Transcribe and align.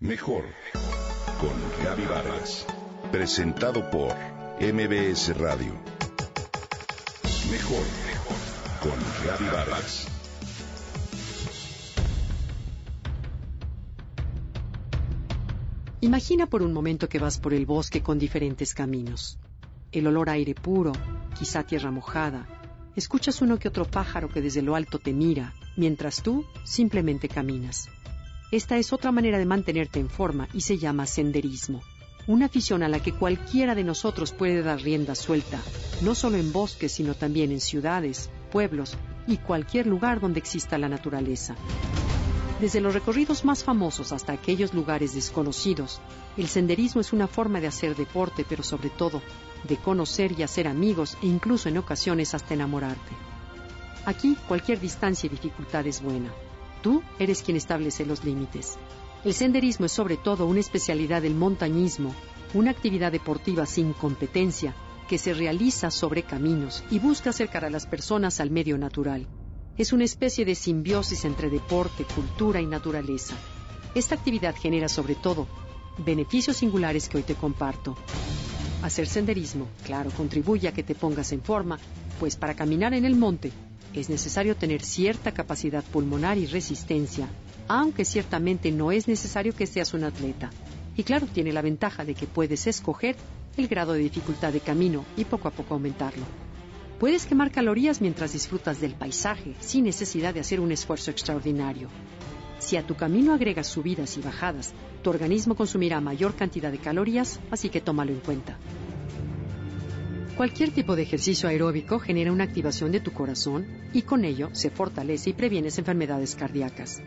Mejor 0.00 0.44
con 1.40 1.54
Gaby 1.82 2.04
Vargas. 2.04 2.66
Presentado 3.10 3.90
por 3.90 4.14
MBS 4.60 5.34
Radio. 5.38 5.72
Mejor 7.50 7.82
con 8.82 9.26
Gaby 9.26 9.44
Vargas. 9.50 10.06
Imagina 16.02 16.46
por 16.46 16.60
un 16.60 16.74
momento 16.74 17.08
que 17.08 17.18
vas 17.18 17.38
por 17.38 17.54
el 17.54 17.64
bosque 17.64 18.02
con 18.02 18.18
diferentes 18.18 18.74
caminos. 18.74 19.38
El 19.92 20.08
olor 20.08 20.28
a 20.28 20.32
aire 20.32 20.54
puro, 20.54 20.92
quizá 21.38 21.62
tierra 21.62 21.90
mojada. 21.90 22.46
Escuchas 22.96 23.40
uno 23.40 23.58
que 23.58 23.68
otro 23.68 23.86
pájaro 23.86 24.28
que 24.28 24.42
desde 24.42 24.60
lo 24.60 24.76
alto 24.76 24.98
te 24.98 25.14
mira, 25.14 25.54
mientras 25.74 26.22
tú 26.22 26.44
simplemente 26.64 27.30
caminas. 27.30 27.88
Esta 28.52 28.78
es 28.78 28.92
otra 28.92 29.10
manera 29.10 29.38
de 29.38 29.44
mantenerte 29.44 29.98
en 29.98 30.08
forma 30.08 30.48
y 30.52 30.60
se 30.60 30.78
llama 30.78 31.06
senderismo. 31.06 31.82
Una 32.28 32.46
afición 32.46 32.84
a 32.84 32.88
la 32.88 33.00
que 33.00 33.12
cualquiera 33.12 33.74
de 33.74 33.82
nosotros 33.82 34.32
puede 34.32 34.62
dar 34.62 34.80
rienda 34.80 35.16
suelta, 35.16 35.60
no 36.02 36.14
solo 36.14 36.36
en 36.36 36.52
bosques, 36.52 36.92
sino 36.92 37.14
también 37.14 37.50
en 37.50 37.60
ciudades, 37.60 38.30
pueblos 38.52 38.96
y 39.26 39.38
cualquier 39.38 39.88
lugar 39.88 40.20
donde 40.20 40.38
exista 40.38 40.78
la 40.78 40.88
naturaleza. 40.88 41.56
Desde 42.60 42.80
los 42.80 42.94
recorridos 42.94 43.44
más 43.44 43.64
famosos 43.64 44.12
hasta 44.12 44.32
aquellos 44.32 44.72
lugares 44.74 45.14
desconocidos, 45.14 46.00
el 46.36 46.46
senderismo 46.46 47.00
es 47.00 47.12
una 47.12 47.26
forma 47.26 47.60
de 47.60 47.66
hacer 47.66 47.96
deporte, 47.96 48.46
pero 48.48 48.62
sobre 48.62 48.90
todo 48.90 49.22
de 49.64 49.76
conocer 49.76 50.38
y 50.38 50.44
hacer 50.44 50.68
amigos 50.68 51.18
e 51.20 51.26
incluso 51.26 51.68
en 51.68 51.78
ocasiones 51.78 52.32
hasta 52.32 52.54
enamorarte. 52.54 53.12
Aquí 54.04 54.36
cualquier 54.46 54.78
distancia 54.78 55.26
y 55.26 55.30
dificultad 55.30 55.84
es 55.86 56.00
buena. 56.00 56.32
Tú 56.86 57.02
eres 57.18 57.42
quien 57.42 57.56
establece 57.56 58.06
los 58.06 58.22
límites. 58.22 58.78
El 59.24 59.34
senderismo 59.34 59.86
es 59.86 59.92
sobre 59.92 60.16
todo 60.16 60.46
una 60.46 60.60
especialidad 60.60 61.20
del 61.20 61.34
montañismo, 61.34 62.14
una 62.54 62.70
actividad 62.70 63.10
deportiva 63.10 63.66
sin 63.66 63.92
competencia 63.92 64.72
que 65.08 65.18
se 65.18 65.34
realiza 65.34 65.90
sobre 65.90 66.22
caminos 66.22 66.84
y 66.88 67.00
busca 67.00 67.30
acercar 67.30 67.64
a 67.64 67.70
las 67.70 67.86
personas 67.86 68.38
al 68.38 68.52
medio 68.52 68.78
natural. 68.78 69.26
Es 69.76 69.92
una 69.92 70.04
especie 70.04 70.44
de 70.44 70.54
simbiosis 70.54 71.24
entre 71.24 71.50
deporte, 71.50 72.04
cultura 72.04 72.60
y 72.60 72.66
naturaleza. 72.66 73.34
Esta 73.96 74.14
actividad 74.14 74.54
genera 74.54 74.88
sobre 74.88 75.16
todo 75.16 75.48
beneficios 75.98 76.58
singulares 76.58 77.08
que 77.08 77.16
hoy 77.16 77.24
te 77.24 77.34
comparto. 77.34 77.96
Hacer 78.84 79.08
senderismo, 79.08 79.66
claro, 79.84 80.12
contribuye 80.12 80.68
a 80.68 80.72
que 80.72 80.84
te 80.84 80.94
pongas 80.94 81.32
en 81.32 81.42
forma, 81.42 81.80
pues 82.20 82.36
para 82.36 82.54
caminar 82.54 82.94
en 82.94 83.04
el 83.04 83.16
monte 83.16 83.50
es 83.96 84.10
necesario 84.10 84.56
tener 84.56 84.82
cierta 84.82 85.32
capacidad 85.32 85.82
pulmonar 85.82 86.38
y 86.38 86.46
resistencia, 86.46 87.28
aunque 87.66 88.04
ciertamente 88.04 88.70
no 88.70 88.92
es 88.92 89.08
necesario 89.08 89.54
que 89.54 89.66
seas 89.66 89.94
un 89.94 90.04
atleta. 90.04 90.50
Y 90.96 91.02
claro, 91.02 91.26
tiene 91.26 91.52
la 91.52 91.62
ventaja 91.62 92.04
de 92.04 92.14
que 92.14 92.26
puedes 92.26 92.66
escoger 92.66 93.16
el 93.56 93.68
grado 93.68 93.94
de 93.94 94.00
dificultad 94.00 94.52
de 94.52 94.60
camino 94.60 95.04
y 95.16 95.24
poco 95.24 95.48
a 95.48 95.50
poco 95.50 95.74
aumentarlo. 95.74 96.24
Puedes 96.98 97.26
quemar 97.26 97.50
calorías 97.50 98.00
mientras 98.00 98.32
disfrutas 98.32 98.80
del 98.80 98.94
paisaje, 98.94 99.54
sin 99.60 99.84
necesidad 99.84 100.32
de 100.32 100.40
hacer 100.40 100.60
un 100.60 100.72
esfuerzo 100.72 101.10
extraordinario. 101.10 101.88
Si 102.58 102.76
a 102.76 102.86
tu 102.86 102.94
camino 102.94 103.34
agregas 103.34 103.66
subidas 103.66 104.16
y 104.16 104.22
bajadas, 104.22 104.72
tu 105.02 105.10
organismo 105.10 105.54
consumirá 105.54 106.00
mayor 106.00 106.34
cantidad 106.34 106.72
de 106.72 106.78
calorías, 106.78 107.38
así 107.50 107.68
que 107.68 107.82
tómalo 107.82 108.12
en 108.12 108.20
cuenta. 108.20 108.58
Cualquier 110.36 110.70
tipo 110.70 110.96
de 110.96 111.02
ejercicio 111.02 111.48
aeróbico 111.48 111.98
genera 111.98 112.30
una 112.30 112.44
activación 112.44 112.92
de 112.92 113.00
tu 113.00 113.10
corazón 113.10 113.66
y 113.94 114.02
con 114.02 114.22
ello 114.26 114.50
se 114.52 114.68
fortalece 114.68 115.30
y 115.30 115.32
previenes 115.32 115.78
enfermedades 115.78 116.34
cardíacas. 116.34 117.00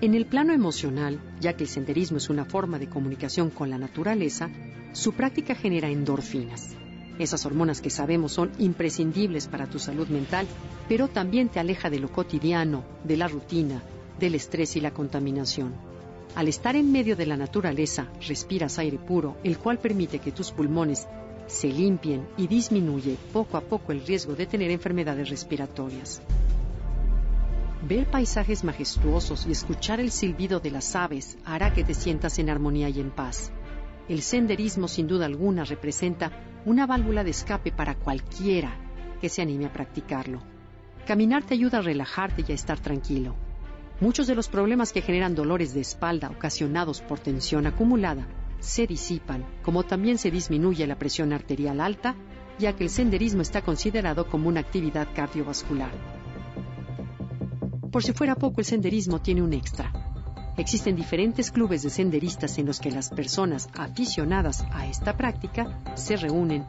En 0.00 0.14
el 0.14 0.26
plano 0.26 0.52
emocional, 0.52 1.20
ya 1.40 1.54
que 1.54 1.64
el 1.64 1.68
senderismo 1.68 2.18
es 2.18 2.30
una 2.30 2.44
forma 2.44 2.78
de 2.78 2.88
comunicación 2.88 3.50
con 3.50 3.68
la 3.68 3.78
naturaleza, 3.78 4.48
su 4.92 5.12
práctica 5.12 5.56
genera 5.56 5.88
endorfinas. 5.88 6.76
Esas 7.18 7.44
hormonas 7.46 7.80
que 7.80 7.90
sabemos 7.90 8.30
son 8.30 8.52
imprescindibles 8.60 9.48
para 9.48 9.66
tu 9.66 9.80
salud 9.80 10.06
mental, 10.06 10.46
pero 10.88 11.08
también 11.08 11.48
te 11.48 11.58
aleja 11.58 11.90
de 11.90 11.98
lo 11.98 12.12
cotidiano, 12.12 12.84
de 13.02 13.16
la 13.16 13.26
rutina, 13.26 13.82
del 14.20 14.36
estrés 14.36 14.76
y 14.76 14.80
la 14.80 14.92
contaminación. 14.92 15.74
Al 16.36 16.46
estar 16.46 16.76
en 16.76 16.92
medio 16.92 17.16
de 17.16 17.26
la 17.26 17.36
naturaleza, 17.36 18.06
respiras 18.28 18.78
aire 18.78 18.98
puro, 18.98 19.36
el 19.42 19.58
cual 19.58 19.80
permite 19.80 20.20
que 20.20 20.30
tus 20.30 20.52
pulmones 20.52 21.08
se 21.48 21.68
limpien 21.68 22.28
y 22.36 22.46
disminuye 22.46 23.16
poco 23.32 23.56
a 23.56 23.62
poco 23.62 23.90
el 23.90 24.06
riesgo 24.06 24.34
de 24.34 24.46
tener 24.46 24.70
enfermedades 24.70 25.30
respiratorias. 25.30 26.22
Ver 27.82 28.10
paisajes 28.10 28.64
majestuosos 28.64 29.46
y 29.46 29.52
escuchar 29.52 29.98
el 29.98 30.10
silbido 30.10 30.60
de 30.60 30.70
las 30.70 30.94
aves 30.94 31.38
hará 31.44 31.72
que 31.72 31.84
te 31.84 31.94
sientas 31.94 32.38
en 32.38 32.50
armonía 32.50 32.90
y 32.90 33.00
en 33.00 33.10
paz. 33.10 33.50
El 34.08 34.20
senderismo 34.22 34.88
sin 34.88 35.06
duda 35.06 35.26
alguna 35.26 35.64
representa 35.64 36.30
una 36.66 36.86
válvula 36.86 37.24
de 37.24 37.30
escape 37.30 37.72
para 37.72 37.94
cualquiera 37.94 38.76
que 39.20 39.28
se 39.28 39.40
anime 39.40 39.66
a 39.66 39.72
practicarlo. 39.72 40.42
Caminar 41.06 41.44
te 41.44 41.54
ayuda 41.54 41.78
a 41.78 41.82
relajarte 41.82 42.44
y 42.46 42.52
a 42.52 42.54
estar 42.54 42.78
tranquilo. 42.78 43.34
Muchos 44.00 44.26
de 44.26 44.34
los 44.34 44.48
problemas 44.48 44.92
que 44.92 45.00
generan 45.00 45.34
dolores 45.34 45.72
de 45.72 45.80
espalda 45.80 46.30
ocasionados 46.30 47.00
por 47.00 47.20
tensión 47.20 47.66
acumulada 47.66 48.28
se 48.60 48.86
disipan, 48.86 49.44
como 49.62 49.84
también 49.84 50.18
se 50.18 50.30
disminuye 50.30 50.86
la 50.86 50.98
presión 50.98 51.32
arterial 51.32 51.80
alta, 51.80 52.14
ya 52.58 52.74
que 52.74 52.84
el 52.84 52.90
senderismo 52.90 53.42
está 53.42 53.62
considerado 53.62 54.26
como 54.28 54.48
una 54.48 54.60
actividad 54.60 55.08
cardiovascular. 55.14 55.92
Por 57.90 58.02
si 58.02 58.12
fuera 58.12 58.34
poco, 58.34 58.60
el 58.60 58.66
senderismo 58.66 59.20
tiene 59.20 59.42
un 59.42 59.52
extra. 59.52 59.92
Existen 60.56 60.96
diferentes 60.96 61.52
clubes 61.52 61.82
de 61.82 61.90
senderistas 61.90 62.58
en 62.58 62.66
los 62.66 62.80
que 62.80 62.90
las 62.90 63.10
personas 63.10 63.68
aficionadas 63.74 64.64
a 64.72 64.86
esta 64.86 65.16
práctica 65.16 65.78
se 65.94 66.16
reúnen. 66.16 66.66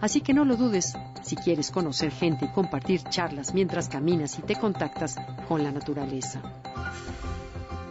Así 0.00 0.20
que 0.20 0.32
no 0.32 0.44
lo 0.44 0.56
dudes 0.56 0.94
si 1.22 1.34
quieres 1.34 1.70
conocer 1.70 2.10
gente 2.12 2.44
y 2.44 2.52
compartir 2.52 3.02
charlas 3.04 3.52
mientras 3.52 3.88
caminas 3.88 4.38
y 4.38 4.42
te 4.42 4.54
contactas 4.54 5.16
con 5.48 5.64
la 5.64 5.72
naturaleza. 5.72 6.42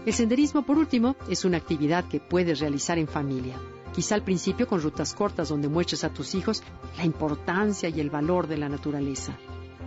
El 0.05 0.13
senderismo, 0.13 0.63
por 0.63 0.77
último, 0.77 1.15
es 1.29 1.45
una 1.45 1.57
actividad 1.57 2.05
que 2.09 2.19
puedes 2.19 2.59
realizar 2.59 2.97
en 2.97 3.07
familia. 3.07 3.57
Quizá 3.95 4.15
al 4.15 4.23
principio 4.23 4.67
con 4.67 4.81
rutas 4.81 5.13
cortas 5.13 5.47
donde 5.47 5.69
muestres 5.69 6.03
a 6.03 6.09
tus 6.09 6.35
hijos 6.35 6.61
la 6.97 7.05
importancia 7.05 7.87
y 7.87 8.01
el 8.01 8.09
valor 8.09 8.47
de 8.47 8.57
la 8.57 8.67
naturaleza. 8.67 9.37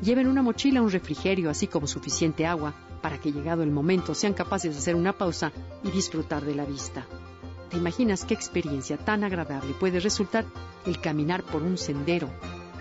Lleven 0.01 0.29
una 0.29 0.43
mochila, 0.43 0.81
un 0.81 0.91
refrigerio, 0.91 1.51
así 1.51 1.67
como 1.67 1.87
suficiente 1.87 2.47
agua, 2.47 2.73
para 3.03 3.21
que 3.21 3.31
llegado 3.31 3.63
el 3.63 3.71
momento 3.71 4.15
sean 4.15 4.33
capaces 4.33 4.73
de 4.73 4.79
hacer 4.79 4.95
una 4.95 5.13
pausa 5.13 5.53
y 5.83 5.91
disfrutar 5.91 6.45
de 6.45 6.55
la 6.55 6.65
vista. 6.65 7.07
¿Te 7.69 7.77
imaginas 7.77 8.25
qué 8.25 8.33
experiencia 8.33 8.97
tan 8.97 9.23
agradable 9.23 9.75
puede 9.75 10.01
resultar 10.01 10.47
el 10.87 11.01
caminar 11.01 11.43
por 11.43 11.63
un 11.63 11.77
sendero 11.77 12.31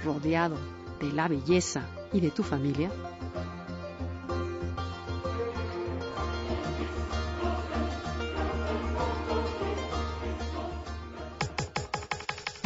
rodeado 0.04 0.58
de 1.02 1.12
la 1.12 1.28
belleza 1.28 1.86
y 2.14 2.22
de 2.22 2.32
tu 2.32 2.44
familia? 2.44 2.92